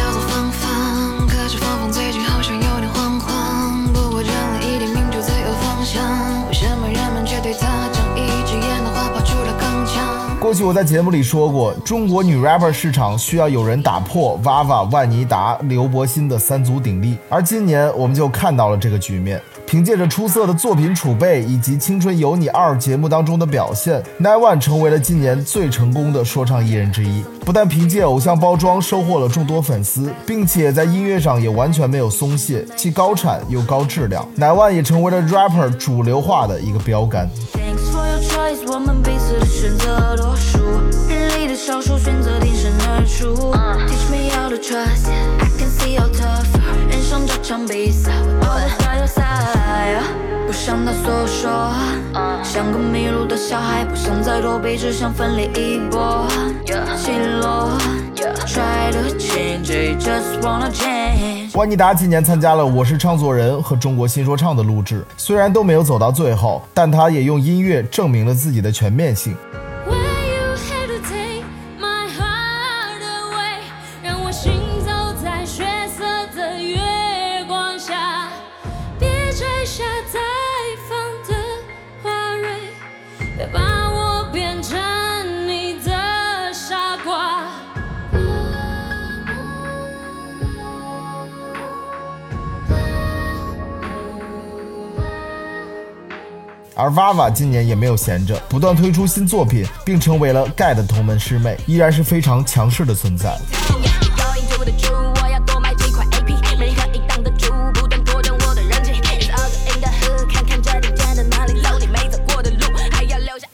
[10.52, 19.40] 过去我在节目里说过，中国女 rapper 市场需要有人打破 Vava、万妮达、刘柏辛的三足鼎立，而今年我们就看到了这个局面。
[19.64, 27.24] 凭借着出色的作品储备以及《青春有你二》节目当中的表现，Nine One 成为了今年最成功的说唱艺人之一。
[27.46, 34.22] 不但凭借偶像包装收获了众多粉丝，并且在音乐上也完全没有松懈，既高产又高质量。
[34.36, 37.30] Nine One 也成为了 rapper 主流化的一个标杆。
[38.22, 40.58] Your choice，我们彼此的选择多数，
[41.08, 43.34] 人里的少数选择挺身而出。
[43.88, 46.46] Teach me how to trust，I can see your tough。
[46.88, 50.00] 人生这场比赛，我都在加油赛。
[50.46, 51.72] 不想他所说，
[52.44, 56.24] 像个迷路的小孩，不想再躲避，只想奋力一搏。
[56.96, 57.10] 起
[57.40, 57.70] 落
[61.54, 69.36] 万妮达今年参加了《我是唱作人》和《中国新说唱》的录制，虽然都没有走到最后，但她也用音乐证明了自己的全面性。
[96.92, 103.34] Vava 今年也没有闲着，不断推出新作品，并成为了盖的同门师妹，依然是非常强势的存在。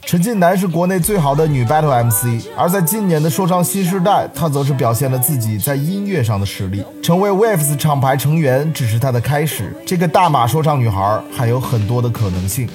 [0.08, 6.82] 陈近南是国内最好的女 battle MC，而在今年的说唱新时代，她则是表现了自己在音乐上的实力。
[7.02, 12.66] 成为 Waves 厂牌成员只是她的开始，这个大马说唱女孩还有很多的可能性。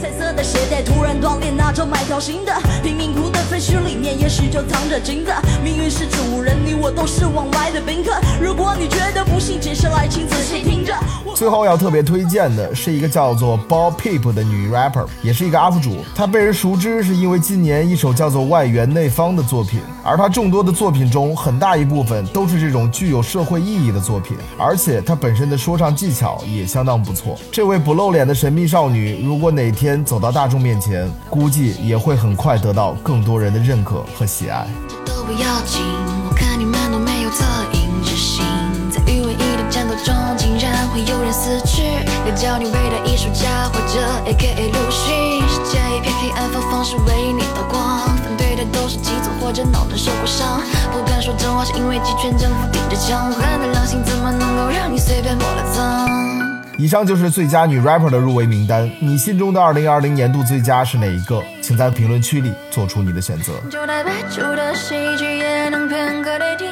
[0.00, 2.52] 彩色的鞋带突然断裂，那就买条新的。
[2.82, 5.32] 贫民窟的废墟里面，也许就藏着金子。
[5.64, 8.12] 命运是主人，你我都是往来的宾客。
[8.40, 10.94] 如果你觉得不幸，接下来请仔细听着。
[11.34, 15.96] 最后要特别推荐的是一个叫做 Bob Peep 的女 rapper，也是一个 UP 主。
[16.14, 27.36] 她被人熟知是因为今年一首叫做《外圆内方》的作品，而她众多的作品中，很大一部分都是这种具有社会意义的作品，而且她本身的说唱技巧也相当不错。
[27.50, 34.66] 这位不露脸的神秘少女，如果哪天走到大众面前，估计也会很快得到更多人的认可和喜爱。
[34.88, 35.80] 这都不要紧，
[36.28, 38.44] 我看你们都没有恻隐之心，
[38.90, 41.82] 在与唯一的战斗中，竟然会有人死去。
[42.28, 44.68] 要叫你伟大艺术家，或者 A.K.A.
[44.68, 45.40] 鲁迅。
[45.48, 48.06] 世界一片黑暗，方方是为你导光。
[48.22, 50.60] 反对的都是基层或者脑袋受过伤，
[50.92, 53.30] 不敢说真话是因为集权政府顶着枪。
[53.30, 56.19] 人的良心怎么能够让你随便抹了脏？
[56.80, 61.42] 以上就是最佳女 rapper 的入围名单，你心中的2020年度最佳是哪一个？
[61.60, 63.52] 请在评论区里做出你的选择。
[63.70, 66.64] 就代表出的喜剧也能骗个对地。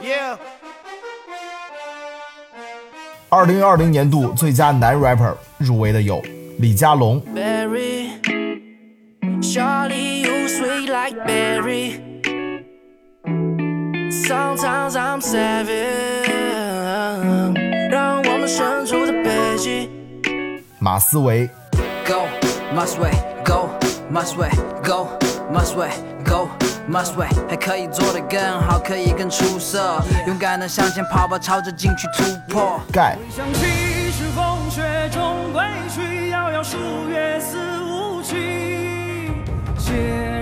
[0.00, 0.38] Yeah.
[3.28, 6.22] 2020年度最佳男 rapper 入围的有
[6.58, 8.08] 李佳隆、Barry,
[9.55, 12.01] Charlie, you sweet like berry.
[14.11, 16.29] Sometimes I'm savage.
[17.89, 19.89] 让我们深处的北极。
[20.79, 21.49] 马思唯、
[22.05, 22.27] Go,
[22.75, 23.11] must way,
[23.45, 23.69] go,
[24.11, 24.49] must way,
[24.83, 25.07] go,
[25.51, 25.89] must way,
[26.25, 26.49] go,
[26.89, 32.81] must way，还可以做得更好，可以更出色，勇敢的向前跑吧，朝着禁区突破。
[32.91, 34.81] 盖、想起是风 雪
[35.11, 37.74] 中归去，遥遥数月思无期。
[39.86, 39.92] 血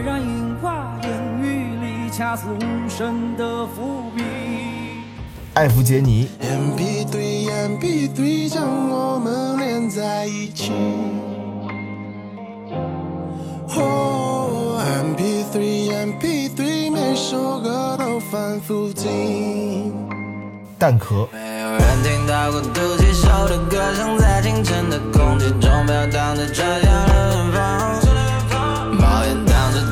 [0.06, 4.24] 染樱花烟雨里，恰似无声的伏笔。
[5.52, 6.30] 艾弗杰尼。
[6.40, 10.72] MP3 MP3 将我们连在一起。
[13.76, 19.92] 哦，MP3 MP3 每首歌都反复听。
[20.78, 21.28] 蛋壳。
[21.30, 28.03] 没有人听到过独角兽的歌声，在清晨的空气中飘荡着传向了远方。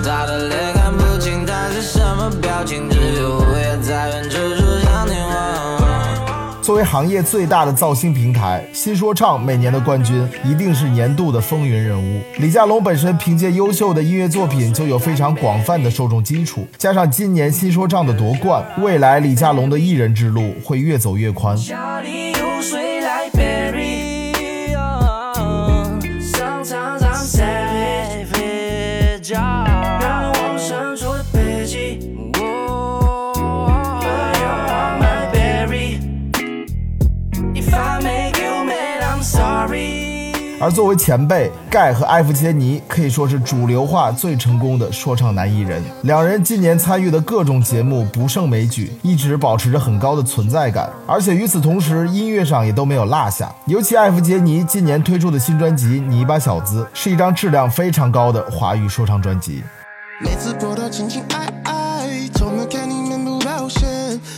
[0.03, 5.83] 他的脸，看不清他是什么表情，只有我也在远处说向你望。
[6.61, 12.23] 作为行业最大的造星平台，新说唱每年的冠军一定是年度的风云人物。
[12.39, 21.57] 李佳隆本身凭借优秀的音乐作品就有非常广泛的受众基础，加上今年新说唱的夺冠，未来李佳隆的艺人之路会越走越宽。
[21.57, 22.92] 家里有水
[40.63, 45.83] 而作为前辈，盖和艾弗杰尼可以说是主流化最成功的说唱男艺人。
[46.03, 53.53] 两人近年参与的各种节目不胜枚举，一直保持着很高的存在感，而且与此同时，音乐上也都没有落下。
[53.67, 59.65] 尤其艾弗杰尼今年推出的新专辑《泥巴小子》是一张质量非常高的华语说唱专辑。
[60.21, 63.83] 每次播到情情爱爱，从没看你面部表现。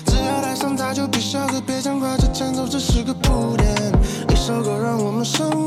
[0.06, 3.68] 只要带上它就别笑着别讲话，这前奏只是个铺垫。
[4.30, 5.63] 一首歌让我们生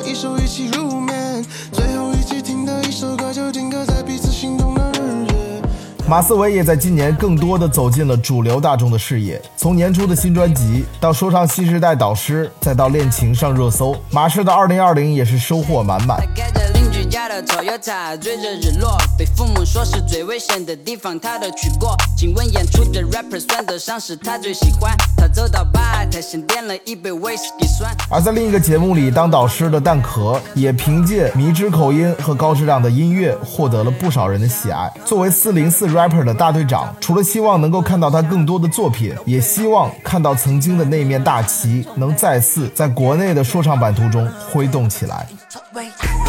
[0.00, 1.44] 一首一起入眠。
[1.72, 5.62] 最后一起听的一首歌就定格在彼此心动的日月。
[6.08, 9.40] 马思唯也在今年更多的走进了主流大众的视野。
[9.56, 16.18] 从年初的新专辑，到说唱新时代导师，再到恋情上热搜，马氏的2020也是收获满满。
[16.34, 21.96] 开着邻居家的 Toyota，追着日落，被父母说是最危险的地方，他都去过。
[22.16, 24.94] 请问演出的 rapper 算得上是他最喜欢。
[25.32, 27.90] 他走到吧台，先点了一杯 whisky 酸。
[28.10, 34.92] 而在另一个节目里当导师的蛋壳，也凭借迷之口音和高质量的音乐，获得了不少人的喜爱。
[35.06, 45.26] 作为404 rapper 的大队长，除了希望能够看到他更多的作品，也希望看到曾经的那面大旗能再次在国内的说唱版图中挥动起来。
[45.72, 45.80] 不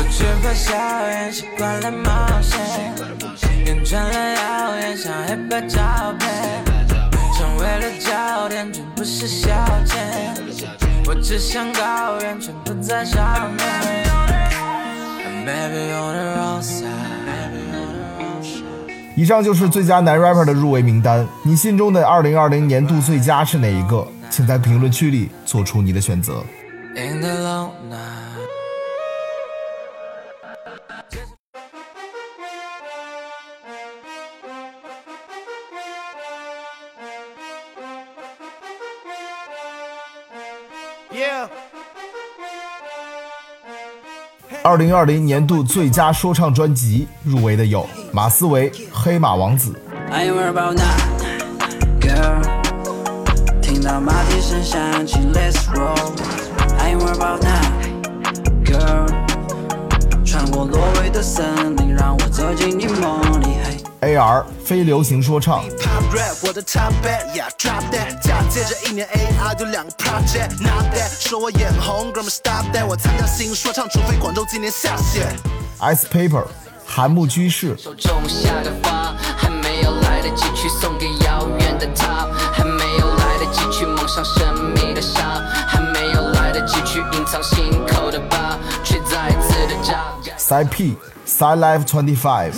[0.04, 0.74] 惧怕校
[1.08, 2.10] 园，习惯了冒
[2.42, 2.60] 险，
[3.66, 5.82] 变成了谣言，像黑白照
[6.18, 6.73] 片，成
[7.64, 9.50] 为了焦点，全不是消
[9.86, 9.96] 遣。
[11.08, 13.66] 我只想高远，全部在上面。
[15.46, 16.90] Maybe on the wrong side.
[19.16, 24.06] 以上就是最佳男 rapper 的入围名单，你心中的2020年度最佳是哪一个？
[24.30, 26.44] 请在评论区里做出你的选择。
[26.98, 28.23] In the long night.
[44.64, 49.72] 二零二零年度最佳说唱专辑入围的有马思唯《黑马王子》。
[58.64, 59.23] Girl.
[60.34, 63.56] 穿过挪威的森林，让我走进你梦里。
[64.02, 65.64] 嘿 AR 非流行说唱。
[65.78, 68.20] Pop rap，我的 top bet，yeah，drop that。
[68.20, 71.12] 假借着一年 AR 就两个 project，not that。
[71.20, 72.84] 说我眼红，哥们 stop that。
[72.84, 75.28] 我参加新说唱，除非广州今年下雪。
[75.82, 76.46] Ice Paper
[76.84, 77.78] 韩木居士。
[77.78, 88.03] 手种下个花，还没有来得及去送给遥远的他，还没有来得及去蒙上神秘的纱，还没有来得及去隐藏心口
[90.54, 90.64] 扎。
[90.64, 90.96] Side P
[91.26, 92.54] Side Life Twenty Five。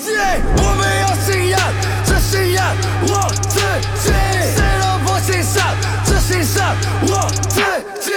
[0.57, 1.59] 我们要信仰，
[2.05, 3.59] 这信仰我自
[4.03, 4.11] 己，
[4.53, 5.63] 谁都不欣赏，
[6.03, 7.61] 只欣赏我自
[8.01, 8.11] 己。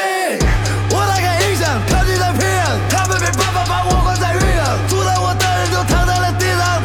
[0.91, 6.83] 我打开音响，靠近在平壤，他们没办法把我关在狱养，阻挡我的人就躺在了地上。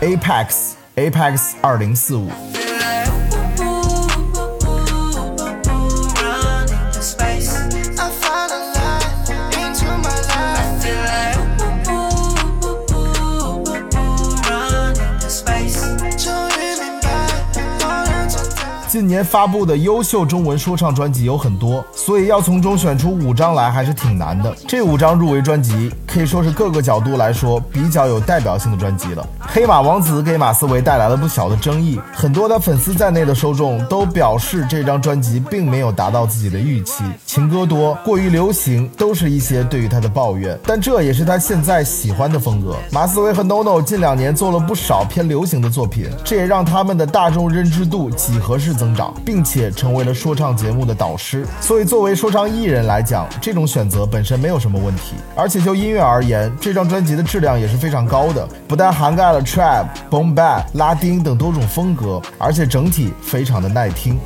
[0.00, 2.30] Apex Apex 二零四五。
[18.94, 24.54] 近年发布的优秀中文说唱专辑有很多，所以要从中选出五张来还是挺难的。
[24.68, 29.28] 这五张入围专辑可以说是各个角度来说比较有代表性的专辑了。
[29.40, 40.56] 黑马王子给马思唯带来了不小的争议，很多的粉丝在内的受众都表示这张专辑并没有达到自己的预期，情歌多，过于流行，都是一些对于他的抱怨。
[40.64, 42.76] 但这也是他现在喜欢的风格。
[42.92, 51.46] 马思唯和 NONO 近两年做了不少偏流行的作品，这也让他们的大众认知度几何式增增长，并且成为了说唱节目的导师。
[51.58, 55.14] 所以作为说唱艺人来讲，这种选择本身没有什么问题。
[55.34, 64.20] 而且就音乐而言，这张专辑的质量也是非常高的，不但涵盖了 trap、boom bap、拉丁等多种风格，而且整体非常的耐听。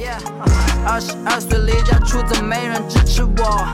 [0.85, 3.69] 二十二岁离家出走，没人支持我。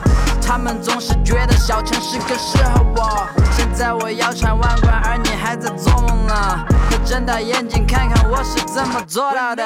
[0.45, 3.27] 他们总是觉得小城市更适合我。
[3.57, 6.63] 现在我腰缠万贯，而你还在做梦呢。
[6.91, 9.63] 可睁大眼睛看看我是怎么做到的。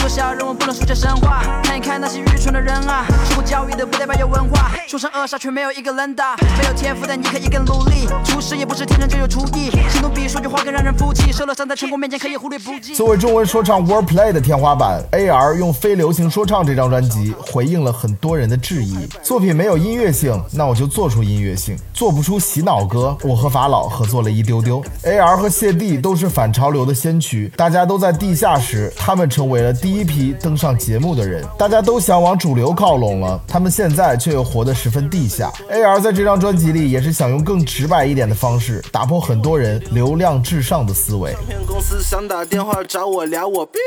[0.00, 3.04] 是我小人物不能书写神话，看一看那些愚蠢的人啊。
[3.28, 6.36] 受过教育的不代表有文化，凶神恶煞却没有一个人打。
[6.58, 9.70] 没有天赋的你可以更努力，厨师也不是天生就有厨艺。
[9.90, 12.94] 行动比说句话更让人服气，受了伤在成功面前可以忽略不计。
[12.94, 19.06] 作为中文说唱 wordplay 的天花板，AR 用非流行说唱这张专辑回应了很多人的质疑。
[19.22, 24.82] 作品没有音乐性，那我就做出音乐性；做不出洗脑歌，我和法老合作了一丢丢。
[25.04, 31.44] AR 和谢帝都是反潮流的先驱，大家都在地下时，他们成为了第第一批登上节目的人。
[31.58, 35.52] 大家都想往主流靠拢了，他们现在却又活得十分地下。
[35.68, 41.34] AR 在这张专辑里也是想用更直白一点的方式，打破很多人流量至上的思维。
[41.44, 43.80] 骗公司想打电话找我聊我逼，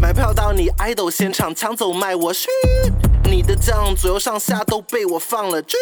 [0.00, 2.48] 买票到你爱豆现场抢走卖我嘘，
[3.30, 5.76] 你的酱左右上下都被我放了句，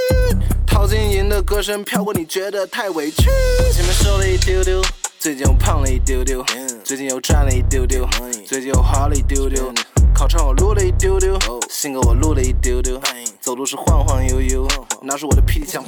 [0.66, 3.30] 陶晶莹的歌声飘过，你觉得太委屈。
[3.72, 4.82] 前面瘦了一丢丢，
[5.18, 6.44] 最近又胖了一丢丢，
[6.82, 8.06] 最近又赚了一丢丢，
[8.44, 9.72] 最近又花了一丢丢。
[10.12, 11.38] 考场我撸了一丢丢，
[11.70, 13.00] 新歌我录了一丢丢，
[13.46, 14.66] 走路是晃晃悠悠，
[15.02, 15.80] 拿出我的霹雳枪，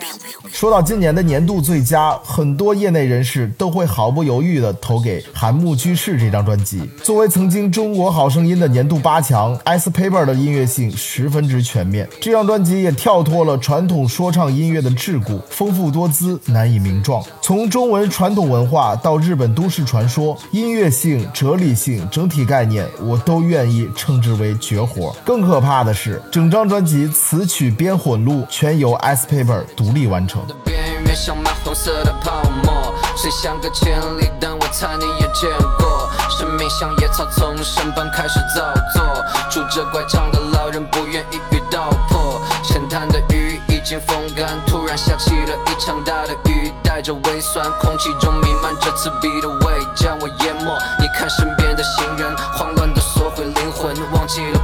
[0.52, 6.88] 说到今年的年度最佳，很多业内人士都会毫不犹豫地投给《韩木居士》这张专辑。
[7.02, 12.08] 作为曾经《中国好声音》的年度八强，Ice Paper 的音乐性十分之全面。
[12.20, 17.20] 这张专辑也跳脱了传统说唱音乐的桎梏，丰富多姿，难以名状。
[17.42, 25.12] 从中文传统文化到日本都市传说，音乐性、哲理性、整体概念，我都愿意称之为绝活。
[25.24, 30.42] 更可怕的是，整张专辑词曲边混录全由 Ice Paper 独立完成。
[30.64, 36.08] 边缘像马红色的泡沫，谁像个千里但我猜你也见过。
[36.38, 39.02] 生命像野草从生般开始造作，
[39.50, 42.40] 拄着拐杖的老人不愿意遇到破。
[42.62, 50.78] 浅滩的雨已经风干，突然下起了一场大的雨，带着微酸，空气中弥漫着刺鼻的味，将我淹没。
[51.00, 54.60] 你看身边的行人，慌乱的缩回灵魂，忘记了。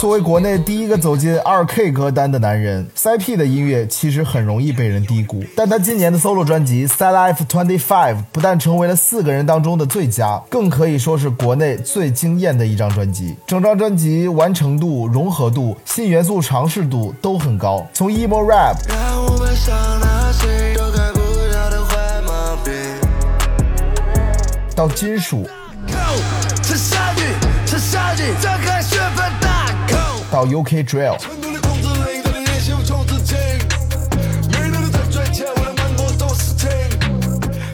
[0.00, 5.44] 作为国内第一个走进 2K 歌单的男人，CP 的音乐其实很容易被人低估。
[5.54, 7.84] 但他今年的 solo 专辑《Side Life 25》
[8.32, 13.36] 不但成为了四个人当中的最佳，更可以说是国内最惊艳的一张专辑。
[13.46, 18.76] 整张专辑完成度、融合度、新元素尝试度都很高，从 emo rap。
[24.74, 25.46] 到金属，
[26.62, 27.22] 吃下去，
[27.66, 28.22] 吃下去，
[30.30, 33.36] 到 UK drill，努力控制另一个人练习无穷之境，
[34.52, 36.68] 每日都在追求，为了满足做事情。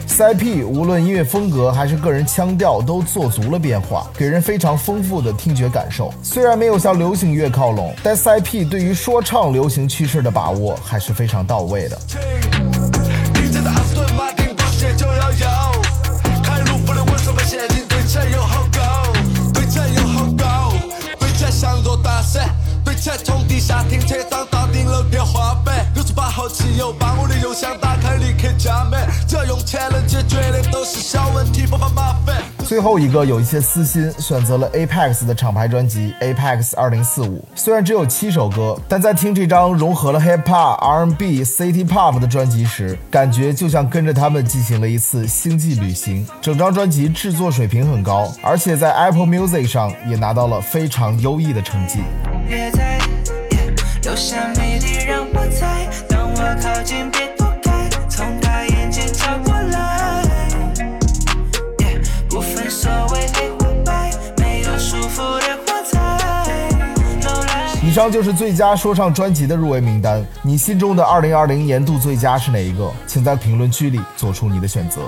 [0.07, 6.11] CP 无论音乐风格还是个人腔调都做足了变化，给人非常丰富的听觉感受。
[6.23, 11.99] 虽然没有向流行乐靠拢，但 CIP 对于说唱流行趋势的把握还是非常到位的。
[23.07, 32.43] 对战从地下停车场到顶楼天花板，六十八号汽油把我的油箱打开立刻加满，只要用钱能解决的都是小问题，不怕麻烦。
[32.65, 37.39] 最后一个有一些私心，选择了 Apex 的厂牌专辑 Apex 2045。
[37.55, 46.27] 虽然只有七首歌，但在听这张融合了 Hip Hop、R&B、City Pop 的专辑时，感觉就像跟着他们进行了一次星际旅行。
[46.41, 51.99] 整张专辑制作水平很高，而且在 Apple Music 上也拿到了非常优异的成绩。
[52.49, 52.96] 别猜，留
[54.17, 55.87] 下谜底让我猜。
[56.09, 60.23] 当我靠近，别躲开，从他眼睛照过来。
[61.77, 65.97] Yeah, 不分所谓黑或白，没有束缚的火柴。
[67.21, 70.25] No 以上就是最佳说唱专辑的入围名单。
[70.41, 72.91] 你心中的2020年度最佳是哪一个？
[73.05, 75.01] 请在评论区里做出你的选择。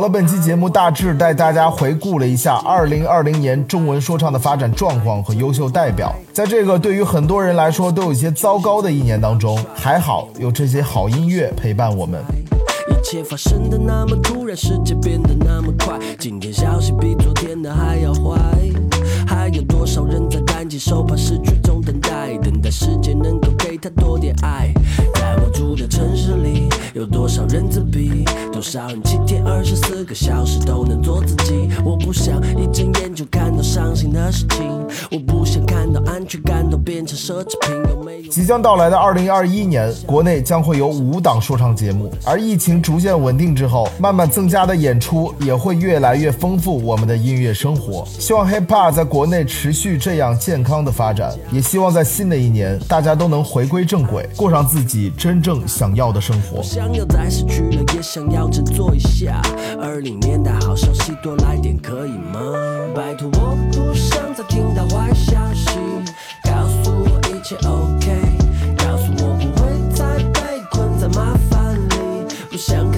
[0.00, 6.10] 好了，本期节目大致带大家回顾了一下2020年中文说唱的发展状况和优秀代表。
[6.32, 12.18] 在这个对于很多人来说都有些糟糕的一年当中，还好有这些好音乐陪伴我们。
[12.90, 18.38] 一切发生的那么突然，世界变得那么快，今天消息比昨天的还要坏。
[19.26, 24.72] 还有多少人在赶紧手怕失去中等待，等待世界能够给他多点爱。
[25.14, 28.24] 在我住的城市里，有多少人自闭？
[28.52, 31.68] 多少人七天二十四个小时都能做自己？
[31.84, 34.66] 我不想一睁眼就看到伤心的事情，
[35.10, 37.74] 我不想看到安全感都变成奢侈品。
[37.90, 38.28] 有没有？
[38.28, 48.04] 即将到来的2021年，国内将会有五档说唱节目，而疫情逐渐稳定之后，慢慢增加的演出也会越来越丰富我们的音乐生活。
[48.06, 56.62] 希望 Hip Hop 在国内持续这样健康的发展，也希望在新的一年，大家都能回归正轨，过上自己真正想要的生活。
[56.62, 59.40] 想要再失去了，也想要振作一下。
[59.80, 62.40] 二零年代好消息多来点，可以吗？
[62.94, 65.70] 拜托，我不想再听到坏消息，
[66.44, 67.56] 告诉我一切
[72.60, 72.89] 想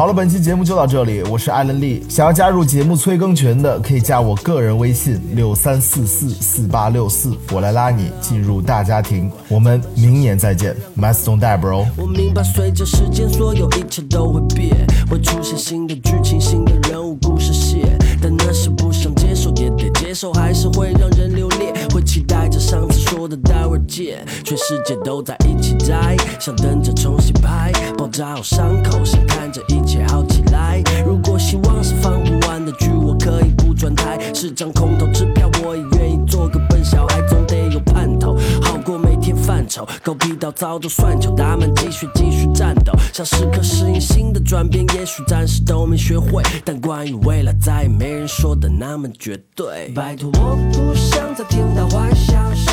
[0.00, 2.02] 好了，本期节目就到这里，我是艾伦利。
[2.08, 9.30] 想要加入节目催更群的，可以加我个人微信六三四四四八六四，我来拉你进入大家庭。
[9.46, 11.86] 我们明年再见 m a s t o n Die Bro。
[11.98, 14.74] 我明白，随着时间，所有一切都会变，
[15.10, 17.86] 会出现新的剧情、新的人物、故事线。
[18.22, 21.74] 但那是不想接受也得接受，还是会让人留恋。
[21.92, 27.69] 会期待着上次说的待会儿见，全世界都在一起摘，想等着重新拍，
[28.00, 30.82] 包扎好伤口，想看着一切好起来。
[31.04, 39.86] 如果希望是放不完的剧，我可以不转台，是张空头支票，我也愿意做个笨小孩，总得有盼头，好过每天犯愁。
[40.02, 49.92] 狗屁倒灶都算球，打满鸡血继续战斗，想时刻适应新的转变，也许暂时都没学会，但关于未来再也没人说的那么绝对。
[49.94, 52.70] 拜托，我不想再听到坏消息，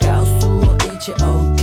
[0.00, 1.55] 告诉我一切 OK，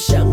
[0.00, 0.29] 想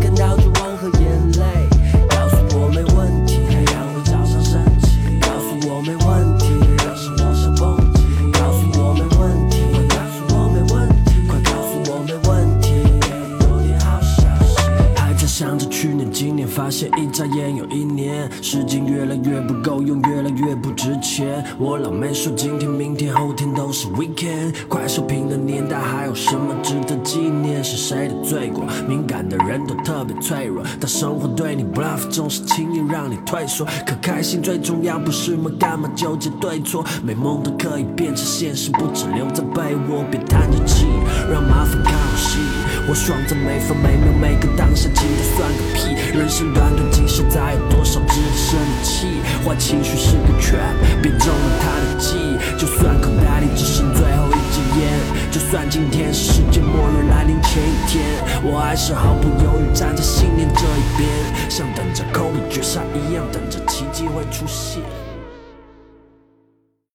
[16.68, 21.42] 发现一眨眼又一年，时间越来越不够用，越来越不值钱。
[21.58, 27.64] 我老妹说今天、明天、后天都是 weekend，快收屏的年代还有什么值得纪念？
[27.64, 28.66] 是谁的罪过？
[28.86, 33.64] 敏感的人都特别脆弱，当生活对你 bluff，总是轻易让你退缩。
[33.86, 35.50] 可开心最重要，不是吗？
[35.58, 36.84] 干嘛纠结对错？
[37.02, 40.84] 美梦都可以变成现实，不只留在被窝，别叹着气，
[41.32, 42.38] 让麻烦看好戏。
[42.88, 45.92] 我爽在每分每秒每个当下，其实算个屁。
[46.16, 49.20] 人生短短几十载，有多少值得生气？
[49.44, 50.72] 坏情绪是个 trap，
[51.02, 52.16] 别中了他的计。
[52.56, 54.88] 就算口袋里只剩最后一支烟，
[55.30, 58.02] 就算今天是世界末日来临前一天，
[58.42, 61.10] 我还是毫不犹豫站在信念这一边，
[61.50, 64.82] 像等着 Kobe 绝杀一样，等着奇迹会出现。